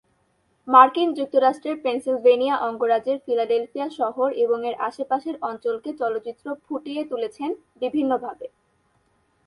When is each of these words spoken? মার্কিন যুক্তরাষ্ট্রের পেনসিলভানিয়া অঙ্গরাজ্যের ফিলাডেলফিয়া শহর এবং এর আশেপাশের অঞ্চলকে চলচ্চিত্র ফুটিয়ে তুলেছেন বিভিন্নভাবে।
মার্কিন 0.67 1.09
যুক্তরাষ্ট্রের 1.13 1.77
পেনসিলভানিয়া 1.83 2.55
অঙ্গরাজ্যের 2.59 3.17
ফিলাডেলফিয়া 3.25 3.87
শহর 3.99 4.29
এবং 4.43 4.59
এর 4.65 4.75
আশেপাশের 4.79 5.35
অঞ্চলকে 5.41 5.89
চলচ্চিত্র 6.01 6.45
ফুটিয়ে 6.63 7.03
তুলেছেন 7.11 7.49
বিভিন্নভাবে। 7.81 8.45